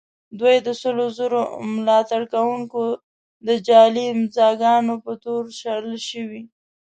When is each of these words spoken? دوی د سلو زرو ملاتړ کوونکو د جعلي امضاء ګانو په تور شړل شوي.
دوی 0.39 0.55
د 0.65 0.69
سلو 0.81 1.05
زرو 1.17 1.41
ملاتړ 1.75 2.21
کوونکو 2.33 2.81
د 3.47 3.49
جعلي 3.67 4.05
امضاء 4.15 4.53
ګانو 4.61 4.95
په 5.05 5.11
تور 5.23 5.43
شړل 5.61 5.97
شوي. 6.09 6.41